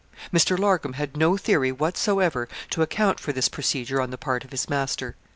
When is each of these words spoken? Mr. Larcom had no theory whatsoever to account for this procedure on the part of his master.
Mr. 0.33 0.57
Larcom 0.57 0.93
had 0.93 1.15
no 1.15 1.37
theory 1.37 1.71
whatsoever 1.71 2.47
to 2.71 2.81
account 2.81 3.19
for 3.19 3.31
this 3.31 3.47
procedure 3.47 4.01
on 4.01 4.09
the 4.09 4.17
part 4.17 4.43
of 4.43 4.49
his 4.49 4.67
master. 4.67 5.15